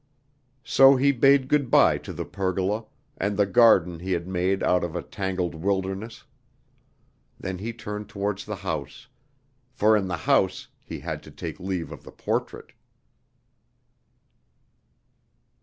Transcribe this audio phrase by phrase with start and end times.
[0.63, 2.85] So he bade good by to the pergola,
[3.17, 6.23] and the garden he had made out of a tangled wilderness.
[7.39, 9.07] Then he turned towards the house;
[9.69, 12.71] for in the house he had to take leave of the portrait.